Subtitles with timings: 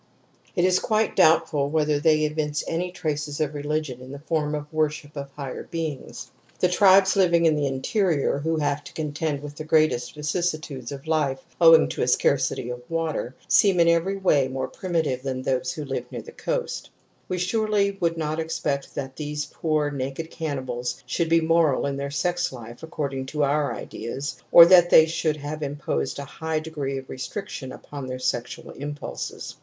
[0.55, 3.77] It is quite doubtful whether they evince any traces of ^\/ THE SAVAGE'S DREAD OF
[3.77, 6.31] INCEST 8 i religion in the form of worship of higher beings.
[6.33, 10.15] I The tribes hving in the interior who have to I contend with the greatest
[10.15, 14.47] vicissitudes of life, f owing to a scarcity of water, see m in every way
[14.47, 16.85] J more primitive than those who Uve near the I coast.•'
[17.29, 21.97] We surely would not expect that these poor J naked cannibals should be moral in
[21.97, 26.25] their sex f life according to our ideas, or that they should have imposed a
[26.25, 29.57] high degree of restriction upon their sexual impulses.